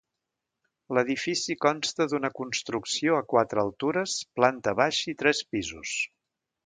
L'edifici 0.97 1.55
consta 1.65 2.07
d'una 2.13 2.31
construcció 2.39 3.19
a 3.19 3.27
quatres 3.35 3.63
altures, 3.65 4.17
planta 4.41 4.75
baixa 4.81 5.07
i 5.15 5.17
tres 5.21 5.43
pisos. 5.53 5.95